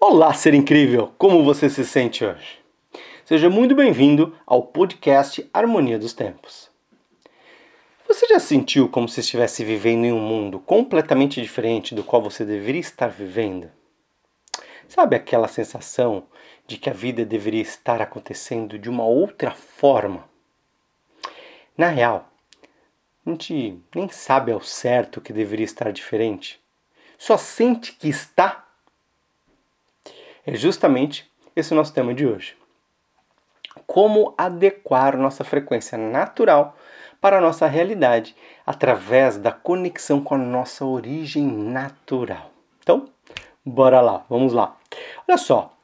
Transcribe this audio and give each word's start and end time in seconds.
Olá, 0.00 0.32
ser 0.32 0.54
incrível! 0.54 1.12
Como 1.18 1.42
você 1.42 1.68
se 1.68 1.84
sente 1.84 2.24
hoje? 2.24 2.60
Seja 3.24 3.50
muito 3.50 3.74
bem-vindo 3.74 4.32
ao 4.46 4.62
podcast 4.62 5.50
Harmonia 5.52 5.98
dos 5.98 6.12
Tempos. 6.12 6.70
Você 8.06 8.28
já 8.28 8.38
sentiu 8.38 8.88
como 8.88 9.08
se 9.08 9.18
estivesse 9.18 9.64
vivendo 9.64 10.04
em 10.04 10.12
um 10.12 10.20
mundo 10.20 10.60
completamente 10.60 11.42
diferente 11.42 11.96
do 11.96 12.04
qual 12.04 12.22
você 12.22 12.44
deveria 12.44 12.80
estar 12.80 13.08
vivendo? 13.08 13.72
Sabe 14.86 15.16
aquela 15.16 15.48
sensação 15.48 16.28
de 16.64 16.76
que 16.76 16.88
a 16.88 16.94
vida 16.94 17.24
deveria 17.24 17.60
estar 17.60 18.00
acontecendo 18.00 18.78
de 18.78 18.88
uma 18.88 19.04
outra 19.04 19.50
forma? 19.50 20.30
Na 21.76 21.88
real, 21.88 22.30
a 23.26 23.30
gente 23.30 23.82
nem 23.92 24.08
sabe 24.08 24.52
ao 24.52 24.60
certo 24.60 25.20
que 25.20 25.32
deveria 25.32 25.66
estar 25.66 25.92
diferente. 25.92 26.60
Só 27.18 27.36
sente 27.36 27.94
que 27.94 28.08
está 28.08 28.67
é 30.48 30.56
justamente 30.56 31.30
esse 31.54 31.74
nosso 31.74 31.92
tema 31.92 32.14
de 32.14 32.26
hoje. 32.26 32.56
Como 33.86 34.32
adequar 34.38 35.14
nossa 35.14 35.44
frequência 35.44 35.98
natural 35.98 36.74
para 37.20 37.36
a 37.36 37.40
nossa 37.40 37.66
realidade 37.66 38.34
através 38.64 39.36
da 39.36 39.52
conexão 39.52 40.22
com 40.22 40.36
a 40.36 40.38
nossa 40.38 40.86
origem 40.86 41.46
natural. 41.46 42.50
Então, 42.82 43.10
bora 43.62 44.00
lá, 44.00 44.24
vamos 44.30 44.54
lá. 44.54 44.74
Olha 45.28 45.36
só, 45.36 45.76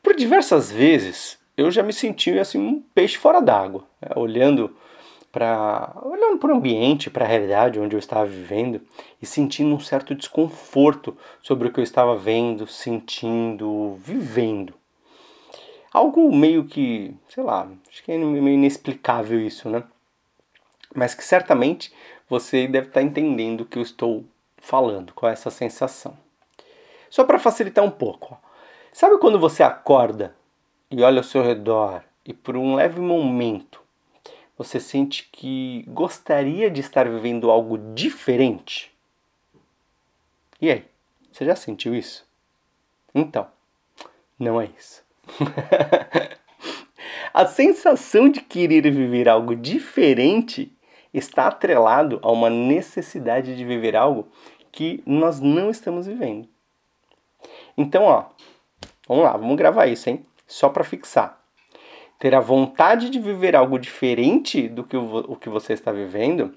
por 0.00 0.14
diversas 0.14 0.70
vezes 0.70 1.40
eu 1.56 1.68
já 1.72 1.82
me 1.82 1.92
senti 1.92 2.38
assim 2.38 2.58
um 2.58 2.80
peixe 2.94 3.16
fora 3.16 3.40
d'água, 3.40 3.84
né? 4.00 4.10
olhando 4.14 4.76
para 5.36 5.92
olhando 6.02 6.38
para 6.38 6.50
o 6.50 6.56
ambiente, 6.56 7.10
para 7.10 7.26
a 7.26 7.28
realidade 7.28 7.78
onde 7.78 7.94
eu 7.94 7.98
estava 7.98 8.24
vivendo 8.24 8.80
e 9.20 9.26
sentindo 9.26 9.74
um 9.74 9.78
certo 9.78 10.14
desconforto 10.14 11.14
sobre 11.42 11.68
o 11.68 11.70
que 11.70 11.78
eu 11.78 11.84
estava 11.84 12.16
vendo, 12.16 12.66
sentindo, 12.66 13.98
vivendo. 14.00 14.72
Algo 15.92 16.34
meio 16.34 16.64
que, 16.64 17.14
sei 17.28 17.44
lá, 17.44 17.68
acho 17.86 18.02
que 18.02 18.12
é 18.12 18.16
meio 18.16 18.54
inexplicável 18.54 19.38
isso, 19.38 19.68
né? 19.68 19.84
Mas 20.94 21.14
que 21.14 21.22
certamente 21.22 21.92
você 22.26 22.66
deve 22.66 22.86
estar 22.86 23.02
entendendo 23.02 23.60
o 23.60 23.66
que 23.66 23.76
eu 23.76 23.82
estou 23.82 24.24
falando, 24.56 25.12
com 25.12 25.28
é 25.28 25.32
essa 25.32 25.50
sensação. 25.50 26.16
Só 27.10 27.24
para 27.24 27.38
facilitar 27.38 27.84
um 27.84 27.90
pouco, 27.90 28.38
sabe 28.90 29.18
quando 29.18 29.38
você 29.38 29.62
acorda 29.62 30.34
e 30.90 31.02
olha 31.02 31.20
ao 31.20 31.24
seu 31.24 31.42
redor 31.42 32.02
e 32.24 32.32
por 32.32 32.56
um 32.56 32.74
leve 32.74 33.02
momento 33.02 33.84
você 34.56 34.80
sente 34.80 35.28
que 35.30 35.84
gostaria 35.88 36.70
de 36.70 36.80
estar 36.80 37.08
vivendo 37.08 37.50
algo 37.50 37.76
diferente? 37.94 38.92
E 40.60 40.70
aí, 40.70 40.84
você 41.30 41.44
já 41.44 41.54
sentiu 41.54 41.94
isso? 41.94 42.26
Então, 43.14 43.46
não 44.38 44.60
é 44.60 44.70
isso. 44.78 45.04
a 47.34 47.46
sensação 47.46 48.28
de 48.28 48.40
querer 48.40 48.90
viver 48.90 49.28
algo 49.28 49.54
diferente 49.54 50.72
está 51.12 51.48
atrelado 51.48 52.18
a 52.22 52.30
uma 52.30 52.48
necessidade 52.48 53.56
de 53.56 53.64
viver 53.64 53.94
algo 53.94 54.28
que 54.72 55.02
nós 55.04 55.40
não 55.40 55.70
estamos 55.70 56.06
vivendo. 56.06 56.48
Então, 57.76 58.04
ó, 58.04 58.26
vamos 59.06 59.24
lá, 59.24 59.36
vamos 59.36 59.56
gravar 59.56 59.86
isso, 59.86 60.08
hein? 60.08 60.24
Só 60.46 60.70
para 60.70 60.84
fixar 60.84 61.45
ter 62.18 62.34
a 62.34 62.40
vontade 62.40 63.10
de 63.10 63.18
viver 63.18 63.54
algo 63.54 63.78
diferente 63.78 64.68
do 64.68 64.84
que 64.84 64.96
o, 64.96 65.36
que 65.36 65.48
você 65.48 65.72
está 65.72 65.92
vivendo 65.92 66.54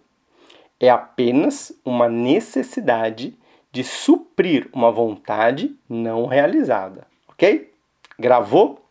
é 0.80 0.90
apenas 0.90 1.74
uma 1.84 2.08
necessidade 2.08 3.38
de 3.72 3.84
suprir 3.84 4.70
uma 4.74 4.92
vontade 4.92 5.76
não 5.88 6.26
realizada, 6.26 7.06
ok? 7.28 7.72
Gravou? 8.18 8.84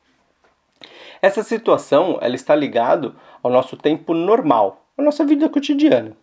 Essa 1.21 1.43
situação 1.43 2.19
ela 2.21 2.37
está 2.37 2.55
ligado 2.55 3.17
ao 3.43 3.51
nosso 3.51 3.77
tempo 3.77 4.15
normal, 4.15 4.87
à 4.97 5.03
nossa 5.03 5.25
vida 5.25 5.49
cotidiana. 5.49 6.17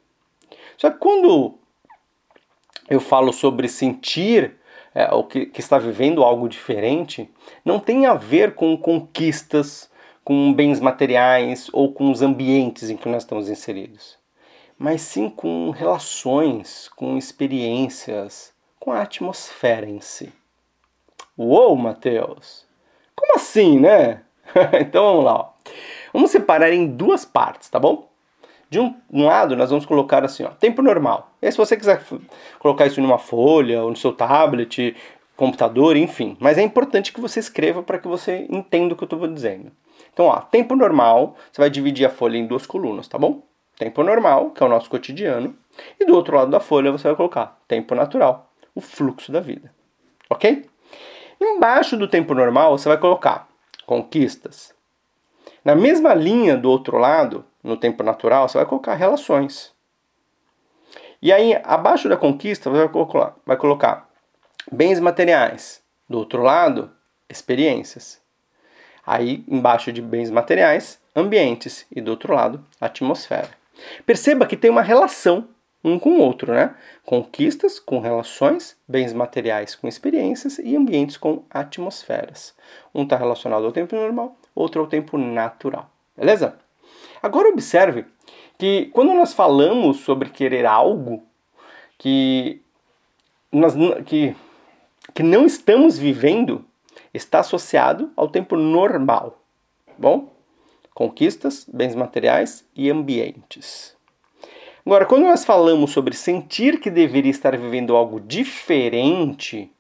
Só 0.78 0.90
que 0.90 0.98
quando 0.98 1.56
eu 2.90 3.00
falo 3.00 3.34
sobre 3.34 3.68
sentir 3.68 4.56
é, 4.94 5.14
o 5.14 5.24
que, 5.24 5.48
que 5.48 5.60
está 5.60 5.78
vivendo 5.78 6.24
algo 6.24 6.48
diferente, 6.48 7.30
não 7.64 7.80
tem 7.80 8.06
a 8.06 8.14
ver 8.14 8.56
com 8.56 8.78
conquistas, 8.78 9.90
com 10.26 10.52
bens 10.52 10.80
materiais 10.80 11.70
ou 11.72 11.94
com 11.94 12.10
os 12.10 12.24
ambientes 12.24 12.90
em 12.90 12.98
que 12.98 13.08
nós 13.08 13.22
estamos 13.22 13.48
inseridos, 13.48 14.18
mas 14.76 15.02
sim 15.02 15.30
com 15.30 15.70
relações, 15.70 16.90
com 16.96 17.16
experiências, 17.16 18.52
com 18.80 18.92
a 18.92 19.04
atmosfera 19.04 19.88
em 19.88 20.02
si. 20.02 20.34
Uou, 21.38 21.76
Mateus! 21.76 22.66
Como 23.16 23.36
assim, 23.36 23.80
né? 23.80 24.24
então 24.82 25.06
vamos 25.06 25.26
lá. 25.26 25.34
Ó. 25.36 25.50
Vamos 26.12 26.32
separar 26.32 26.74
em 26.74 26.88
duas 26.88 27.24
partes, 27.24 27.70
tá 27.70 27.80
bom? 27.80 28.10
De 28.68 28.80
um, 28.80 28.96
lado, 29.12 29.56
nós 29.56 29.70
vamos 29.70 29.86
colocar 29.86 30.26
assim, 30.26 30.44
ó, 30.44 30.50
tempo 30.50 30.82
normal. 30.82 31.30
E 31.40 31.52
se 31.52 31.58
você 31.58 31.78
quiser 31.78 32.04
colocar 32.58 32.88
isso 32.88 33.00
numa 33.00 33.20
folha, 33.20 33.84
ou 33.84 33.92
no 33.92 33.96
seu 33.96 34.12
tablet, 34.12 34.96
computador, 35.38 35.96
enfim. 35.96 36.36
Mas 36.40 36.58
é 36.58 36.64
importante 36.64 37.14
que 37.14 37.22
você 37.22 37.40
escreva 37.40 37.84
para 37.84 38.00
que 38.00 38.08
você 38.08 38.48
entenda 38.50 38.94
o 38.94 38.98
que 38.98 39.04
eu 39.04 39.06
estou 39.06 39.28
dizendo. 39.28 39.72
Então, 40.16 40.28
ó, 40.28 40.40
tempo 40.40 40.78
normal, 40.78 41.36
você 41.52 41.62
vai 41.62 41.70
dividir 41.70 42.06
a 42.06 42.10
folha 42.10 42.38
em 42.38 42.48
duas 42.48 42.66
colunas, 42.66 43.06
tá 43.06 43.18
bom? 43.18 43.44
Tempo 43.78 44.02
normal, 44.02 44.52
que 44.52 44.64
é 44.64 44.66
o 44.66 44.70
nosso 44.70 44.90
cotidiano, 44.90 45.54
e 46.00 46.06
do 46.06 46.16
outro 46.16 46.38
lado 46.38 46.50
da 46.50 46.62
folha 46.62 46.90
você 46.90 47.06
vai 47.06 47.18
colocar 47.18 47.60
tempo 47.68 47.94
natural, 47.94 48.50
o 48.74 48.80
fluxo 48.80 49.30
da 49.30 49.42
vida. 49.42 49.74
Ok? 50.30 50.66
Embaixo 51.40 51.98
do 51.98 52.08
tempo 52.08 52.34
normal 52.34 52.78
você 52.78 52.88
vai 52.88 52.98
colocar 52.98 53.50
conquistas. 53.86 54.74
Na 55.66 55.76
mesma 55.76 56.14
linha 56.14 56.56
do 56.56 56.72
outro 56.72 56.98
lado, 56.98 57.44
no 57.62 57.76
tempo 57.76 58.02
natural, 58.02 58.48
você 58.48 58.58
vai 58.58 58.66
colocar 58.66 58.94
relações. 58.94 59.74
E 61.22 61.34
aí, 61.34 61.60
abaixo 61.66 62.08
da 62.08 62.16
conquista, 62.16 62.70
você 62.70 62.78
vai 62.78 62.88
colocar, 62.88 63.36
vai 63.46 63.58
colocar 63.58 64.10
bens 64.72 64.98
materiais. 65.02 65.84
Do 66.08 66.20
outro 66.20 66.42
lado, 66.42 66.90
experiências. 67.28 68.24
Aí, 69.06 69.44
embaixo 69.48 69.92
de 69.92 70.02
bens 70.02 70.30
materiais, 70.30 71.00
ambientes 71.16 71.86
e 71.94 72.02
do 72.02 72.12
outro 72.12 72.34
lado, 72.34 72.66
atmosfera. 72.80 73.50
Perceba 74.06 74.46
que 74.46 74.58
tem 74.58 74.72
uma 74.72 74.82
relação 74.82 75.48
um 75.86 76.00
com 76.00 76.16
o 76.16 76.20
outro, 76.20 76.52
né? 76.52 76.76
Conquistas 77.06 77.80
com 77.80 78.00
relações, 78.00 78.76
bens 78.88 79.14
materiais 79.14 79.76
com 79.76 79.88
experiências 79.88 80.58
e 80.58 80.76
ambientes 80.76 81.16
com 81.16 81.44
atmosferas. 81.48 82.56
Um 82.94 83.04
está 83.04 83.16
relacionado 83.16 83.64
ao 83.64 83.72
tempo 83.72 83.96
normal, 83.96 84.36
outro 84.56 84.82
ao 84.82 84.88
tempo 84.88 85.16
natural. 85.16 85.88
Beleza? 86.18 86.58
Agora 87.22 87.50
observe 87.50 88.06
que 88.58 88.90
quando 88.94 89.14
nós 89.14 89.34
falamos 89.34 89.98
sobre 89.98 90.30
querer 90.30 90.66
algo 90.66 91.24
que 92.00 92.62
nós 93.52 93.76
que, 94.06 94.36
que 95.14 95.22
não 95.22 95.46
estamos 95.46 96.00
vivendo, 96.00 96.66
está 97.18 97.40
associado 97.40 98.12
ao 98.16 98.28
tempo 98.28 98.56
normal. 98.56 99.40
Bom? 99.98 100.30
Conquistas, 100.94 101.66
bens 101.72 101.96
materiais 101.96 102.68
e 102.76 102.90
ambientes. 102.90 103.96
Agora, 104.86 105.06
quando 105.06 105.24
nós 105.24 105.44
falamos 105.44 105.92
sobre 105.92 106.16
sentir 106.16 106.80
que 106.80 106.92
deveria 106.92 107.32
estar 107.32 107.58
vivendo 107.58 107.96
algo 107.96 108.20
diferente, 108.20 109.72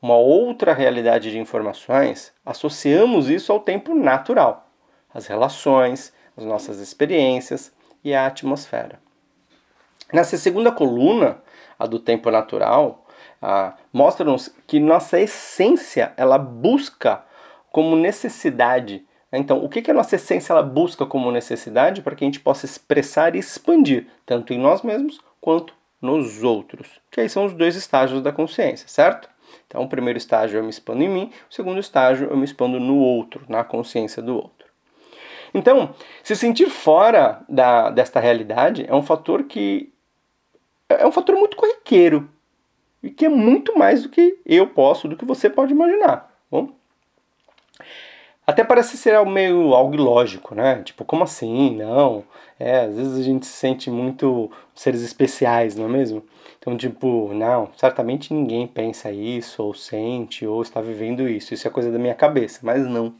uma 0.00 0.16
outra 0.16 0.72
realidade 0.72 1.30
de 1.30 1.38
informações, 1.38 2.32
associamos 2.44 3.28
isso 3.28 3.52
ao 3.52 3.60
tempo 3.60 3.94
natural, 3.94 4.68
as 5.12 5.26
relações, 5.26 6.12
as 6.36 6.44
nossas 6.44 6.78
experiências 6.78 7.72
e 8.02 8.14
a 8.14 8.26
atmosfera. 8.26 8.98
Nessa 10.12 10.36
segunda 10.36 10.72
coluna, 10.72 11.42
a 11.78 11.86
do 11.86 11.98
tempo 11.98 12.30
natural, 12.30 13.03
ah, 13.46 13.74
mostra-nos 13.92 14.48
que 14.66 14.80
nossa 14.80 15.20
essência 15.20 16.14
ela 16.16 16.38
busca 16.38 17.22
como 17.70 17.94
necessidade. 17.94 19.04
Então, 19.30 19.62
o 19.62 19.68
que, 19.68 19.82
que 19.82 19.90
a 19.90 19.94
nossa 19.94 20.16
essência 20.16 20.54
ela 20.54 20.62
busca 20.62 21.04
como 21.04 21.30
necessidade 21.30 22.00
para 22.00 22.14
que 22.16 22.24
a 22.24 22.26
gente 22.26 22.40
possa 22.40 22.64
expressar 22.64 23.36
e 23.36 23.38
expandir, 23.38 24.06
tanto 24.24 24.54
em 24.54 24.58
nós 24.58 24.80
mesmos 24.80 25.20
quanto 25.42 25.74
nos 26.00 26.42
outros. 26.42 26.88
Que 27.10 27.20
aí 27.20 27.28
são 27.28 27.44
os 27.44 27.52
dois 27.52 27.76
estágios 27.76 28.22
da 28.22 28.32
consciência, 28.32 28.88
certo? 28.88 29.28
Então, 29.66 29.82
o 29.82 29.88
primeiro 29.90 30.16
estágio 30.16 30.58
eu 30.58 30.64
me 30.64 30.70
expando 30.70 31.02
em 31.02 31.08
mim, 31.10 31.30
o 31.50 31.54
segundo 31.54 31.78
estágio 31.78 32.30
eu 32.30 32.36
me 32.38 32.46
expando 32.46 32.80
no 32.80 32.96
outro, 32.96 33.44
na 33.46 33.62
consciência 33.62 34.22
do 34.22 34.34
outro. 34.34 34.66
Então, 35.52 35.94
se 36.22 36.34
sentir 36.34 36.70
fora 36.70 37.42
da, 37.46 37.90
desta 37.90 38.20
realidade 38.20 38.86
é 38.88 38.94
um 38.94 39.02
fator 39.02 39.42
que 39.44 39.92
é 40.88 41.06
um 41.06 41.12
fator 41.12 41.36
muito 41.36 41.58
corriqueiro 41.58 42.30
e 43.04 43.10
que 43.10 43.26
é 43.26 43.28
muito 43.28 43.78
mais 43.78 44.02
do 44.02 44.08
que 44.08 44.38
eu 44.46 44.66
posso, 44.66 45.06
do 45.06 45.16
que 45.16 45.24
você 45.24 45.50
pode 45.50 45.72
imaginar. 45.72 46.34
Bom? 46.50 46.70
Até 48.46 48.64
parece 48.64 48.96
ser 48.96 49.24
meio 49.26 49.74
algo 49.74 49.94
ilógico, 49.94 50.54
né? 50.54 50.82
Tipo, 50.82 51.04
como 51.04 51.24
assim? 51.24 51.76
Não. 51.76 52.24
É, 52.58 52.80
às 52.80 52.96
vezes 52.96 53.18
a 53.18 53.22
gente 53.22 53.46
se 53.46 53.52
sente 53.52 53.90
muito 53.90 54.50
seres 54.74 55.02
especiais, 55.02 55.76
não 55.76 55.86
é 55.86 55.88
mesmo? 55.88 56.22
Então, 56.58 56.76
tipo, 56.76 57.32
não, 57.34 57.70
certamente 57.76 58.32
ninguém 58.32 58.66
pensa 58.66 59.10
isso, 59.10 59.62
ou 59.62 59.74
sente, 59.74 60.46
ou 60.46 60.62
está 60.62 60.80
vivendo 60.80 61.28
isso. 61.28 61.52
Isso 61.52 61.68
é 61.68 61.70
coisa 61.70 61.90
da 61.90 61.98
minha 61.98 62.14
cabeça, 62.14 62.60
mas 62.62 62.86
não. 62.86 63.14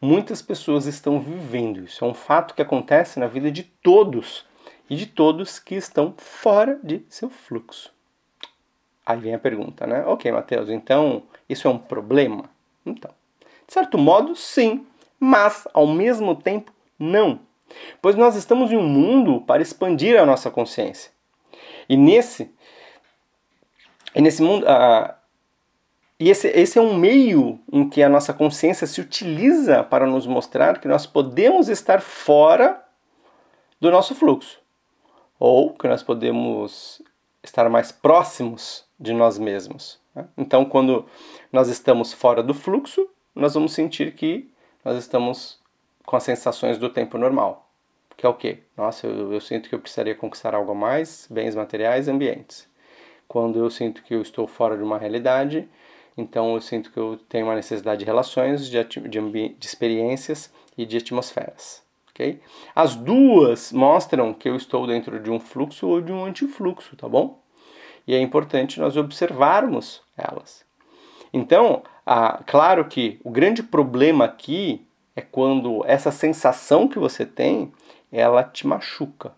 Muitas 0.00 0.40
pessoas 0.42 0.86
estão 0.86 1.20
vivendo 1.20 1.80
isso. 1.80 2.04
É 2.04 2.08
um 2.08 2.14
fato 2.14 2.54
que 2.54 2.62
acontece 2.62 3.18
na 3.18 3.26
vida 3.26 3.50
de 3.50 3.62
todos 3.62 4.46
e 4.88 4.96
de 4.96 5.06
todos 5.06 5.58
que 5.58 5.74
estão 5.74 6.14
fora 6.16 6.78
de 6.82 7.02
seu 7.08 7.30
fluxo. 7.30 7.93
Aí 9.06 9.18
vem 9.18 9.34
a 9.34 9.38
pergunta, 9.38 9.86
né? 9.86 10.04
Ok, 10.06 10.30
Mateus, 10.32 10.70
então 10.70 11.22
isso 11.48 11.68
é 11.68 11.70
um 11.70 11.78
problema? 11.78 12.44
Então, 12.86 13.10
de 13.66 13.72
certo 13.72 13.98
modo, 13.98 14.34
sim, 14.34 14.86
mas 15.20 15.68
ao 15.72 15.86
mesmo 15.86 16.34
tempo, 16.34 16.72
não. 16.98 17.40
Pois 18.00 18.16
nós 18.16 18.36
estamos 18.36 18.72
em 18.72 18.76
um 18.76 18.86
mundo 18.86 19.40
para 19.42 19.62
expandir 19.62 20.20
a 20.20 20.26
nossa 20.26 20.50
consciência. 20.50 21.10
E 21.88 21.96
nesse, 21.96 22.50
e 24.14 24.22
nesse 24.22 24.42
mundo, 24.42 24.64
uh, 24.64 25.14
e 26.18 26.30
esse, 26.30 26.48
esse 26.48 26.78
é 26.78 26.82
um 26.82 26.96
meio 26.96 27.58
em 27.72 27.88
que 27.88 28.02
a 28.02 28.08
nossa 28.08 28.32
consciência 28.32 28.86
se 28.86 29.00
utiliza 29.00 29.82
para 29.82 30.06
nos 30.06 30.26
mostrar 30.26 30.80
que 30.80 30.88
nós 30.88 31.06
podemos 31.06 31.68
estar 31.68 32.00
fora 32.00 32.82
do 33.80 33.90
nosso 33.90 34.14
fluxo, 34.14 34.60
ou 35.38 35.74
que 35.74 35.88
nós 35.88 36.02
podemos 36.02 37.02
estar 37.42 37.68
mais 37.68 37.92
próximos 37.92 38.83
de 38.98 39.12
nós 39.12 39.38
mesmos. 39.38 40.00
Né? 40.14 40.26
Então, 40.36 40.64
quando 40.64 41.06
nós 41.52 41.68
estamos 41.68 42.12
fora 42.12 42.42
do 42.42 42.54
fluxo, 42.54 43.08
nós 43.34 43.54
vamos 43.54 43.72
sentir 43.72 44.14
que 44.14 44.50
nós 44.84 44.96
estamos 44.96 45.58
com 46.04 46.16
as 46.16 46.22
sensações 46.22 46.78
do 46.78 46.88
tempo 46.88 47.18
normal. 47.18 47.68
Que 48.16 48.26
é 48.26 48.28
o 48.28 48.34
quê? 48.34 48.58
Nossa, 48.76 49.06
eu, 49.06 49.32
eu 49.32 49.40
sinto 49.40 49.68
que 49.68 49.74
eu 49.74 49.80
precisaria 49.80 50.14
conquistar 50.14 50.54
algo 50.54 50.72
a 50.72 50.74
mais, 50.74 51.26
bens 51.30 51.54
materiais 51.54 52.08
ambientes. 52.08 52.68
Quando 53.26 53.58
eu 53.58 53.70
sinto 53.70 54.02
que 54.02 54.14
eu 54.14 54.22
estou 54.22 54.46
fora 54.46 54.76
de 54.76 54.82
uma 54.82 54.98
realidade, 54.98 55.68
então 56.16 56.54
eu 56.54 56.60
sinto 56.60 56.92
que 56.92 56.98
eu 56.98 57.18
tenho 57.28 57.46
uma 57.46 57.56
necessidade 57.56 58.00
de 58.00 58.04
relações, 58.04 58.68
de, 58.68 58.82
de, 58.84 59.48
de 59.48 59.66
experiências 59.66 60.52
e 60.78 60.86
de 60.86 60.98
atmosferas. 60.98 61.82
Okay? 62.10 62.40
As 62.74 62.94
duas 62.94 63.72
mostram 63.72 64.32
que 64.32 64.48
eu 64.48 64.54
estou 64.54 64.86
dentro 64.86 65.18
de 65.18 65.30
um 65.30 65.40
fluxo 65.40 65.88
ou 65.88 66.00
de 66.00 66.12
um 66.12 66.24
antifluxo, 66.24 66.96
tá 66.96 67.08
bom? 67.08 67.42
E 68.06 68.14
é 68.14 68.20
importante 68.20 68.80
nós 68.80 68.96
observarmos 68.96 70.02
elas. 70.16 70.64
Então, 71.32 71.82
ah, 72.06 72.42
claro 72.46 72.84
que 72.84 73.20
o 73.24 73.30
grande 73.30 73.62
problema 73.62 74.24
aqui 74.26 74.86
é 75.16 75.20
quando 75.20 75.84
essa 75.86 76.10
sensação 76.10 76.86
que 76.86 76.98
você 76.98 77.24
tem 77.24 77.72
ela 78.12 78.44
te 78.44 78.66
machuca. 78.66 79.32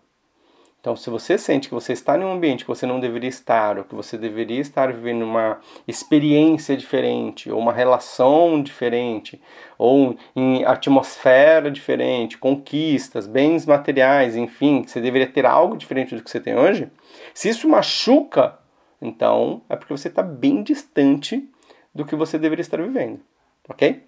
Então, 0.79 0.95
se 0.95 1.09
você 1.09 1.37
sente 1.37 1.67
que 1.67 1.73
você 1.73 1.91
está 1.91 2.17
em 2.17 2.23
um 2.23 2.31
ambiente 2.31 2.63
que 2.63 2.69
você 2.69 2.85
não 2.85 2.99
deveria 2.99 3.27
estar, 3.27 3.77
ou 3.77 3.83
que 3.83 3.95
você 3.95 4.17
deveria 4.17 4.61
estar 4.61 4.93
vivendo 4.93 5.23
uma 5.23 5.59
experiência 5.85 6.77
diferente, 6.77 7.51
ou 7.51 7.59
uma 7.59 7.73
relação 7.73 8.61
diferente, 8.61 9.41
ou 9.77 10.15
em 10.35 10.63
atmosfera 10.63 11.69
diferente, 11.69 12.37
conquistas, 12.37 13.27
bens 13.27 13.65
materiais, 13.65 14.37
enfim, 14.37 14.83
que 14.83 14.91
você 14.91 15.01
deveria 15.01 15.27
ter 15.27 15.45
algo 15.45 15.75
diferente 15.75 16.15
do 16.15 16.23
que 16.23 16.29
você 16.29 16.39
tem 16.39 16.55
hoje, 16.55 16.89
se 17.33 17.49
isso 17.49 17.67
machuca, 17.67 18.56
então 19.01 19.61
é 19.69 19.75
porque 19.75 19.95
você 19.95 20.07
está 20.07 20.23
bem 20.23 20.63
distante 20.63 21.47
do 21.93 22.05
que 22.05 22.15
você 22.15 22.37
deveria 22.37 22.61
estar 22.61 22.81
vivendo, 22.81 23.19
ok? 23.67 24.03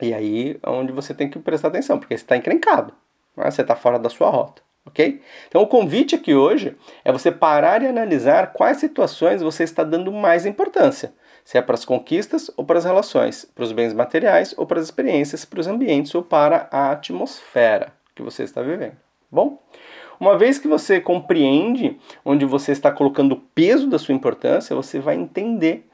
E 0.00 0.12
aí 0.12 0.58
é 0.62 0.70
onde 0.70 0.92
você 0.92 1.14
tem 1.14 1.28
que 1.28 1.38
prestar 1.38 1.68
atenção, 1.68 1.98
porque 1.98 2.16
você 2.16 2.24
está 2.24 2.36
encrencado. 2.36 2.94
Né? 3.36 3.50
Você 3.50 3.62
está 3.62 3.76
fora 3.76 3.98
da 3.98 4.08
sua 4.08 4.30
rota. 4.30 4.62
Ok? 4.86 5.22
Então 5.48 5.62
o 5.62 5.66
convite 5.66 6.14
aqui 6.14 6.34
hoje 6.34 6.76
é 7.04 7.10
você 7.10 7.32
parar 7.32 7.82
e 7.82 7.86
analisar 7.86 8.52
quais 8.52 8.76
situações 8.76 9.40
você 9.40 9.64
está 9.64 9.82
dando 9.82 10.12
mais 10.12 10.44
importância. 10.44 11.14
Se 11.42 11.56
é 11.56 11.62
para 11.62 11.74
as 11.74 11.86
conquistas 11.86 12.50
ou 12.56 12.66
para 12.66 12.78
as 12.78 12.84
relações, 12.84 13.46
para 13.46 13.64
os 13.64 13.72
bens 13.72 13.94
materiais 13.94 14.54
ou 14.58 14.66
para 14.66 14.78
as 14.78 14.84
experiências, 14.84 15.44
para 15.44 15.60
os 15.60 15.66
ambientes 15.66 16.14
ou 16.14 16.22
para 16.22 16.68
a 16.70 16.92
atmosfera 16.92 17.92
que 18.14 18.22
você 18.22 18.42
está 18.42 18.60
vivendo. 18.60 18.96
Bom? 19.30 19.58
Uma 20.24 20.38
vez 20.38 20.58
que 20.58 20.66
você 20.66 21.02
compreende 21.02 22.00
onde 22.24 22.46
você 22.46 22.72
está 22.72 22.90
colocando 22.90 23.32
o 23.32 23.40
peso 23.54 23.86
da 23.86 23.98
sua 23.98 24.14
importância, 24.14 24.74
você 24.74 24.98
vai 24.98 25.16
entender 25.16 25.86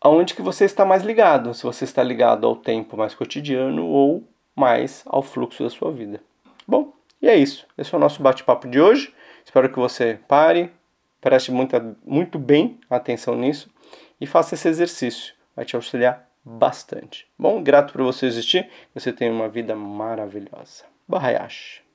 aonde 0.00 0.32
que 0.32 0.40
você 0.40 0.64
está 0.64 0.84
mais 0.84 1.02
ligado, 1.02 1.52
se 1.54 1.64
você 1.64 1.82
está 1.82 2.04
ligado 2.04 2.46
ao 2.46 2.54
tempo 2.54 2.96
mais 2.96 3.16
cotidiano 3.16 3.84
ou 3.84 4.22
mais 4.54 5.02
ao 5.06 5.22
fluxo 5.22 5.64
da 5.64 5.70
sua 5.70 5.90
vida. 5.90 6.22
Bom, 6.68 6.92
e 7.20 7.26
é 7.26 7.34
isso. 7.34 7.66
Esse 7.76 7.92
é 7.92 7.98
o 7.98 8.00
nosso 8.00 8.22
bate-papo 8.22 8.68
de 8.68 8.80
hoje. 8.80 9.12
Espero 9.44 9.68
que 9.72 9.78
você 9.80 10.20
pare, 10.28 10.70
preste 11.20 11.50
muita, 11.50 11.96
muito 12.06 12.38
bem 12.38 12.78
atenção 12.88 13.34
nisso 13.34 13.68
e 14.20 14.24
faça 14.24 14.54
esse 14.54 14.68
exercício. 14.68 15.34
Vai 15.56 15.64
te 15.64 15.74
auxiliar 15.74 16.28
bastante. 16.44 17.26
Bom, 17.36 17.60
grato 17.60 17.92
por 17.92 18.04
você 18.04 18.26
existir. 18.26 18.70
Você 18.94 19.12
tem 19.12 19.28
uma 19.32 19.48
vida 19.48 19.74
maravilhosa. 19.74 20.84
Bahayash. 21.08 21.87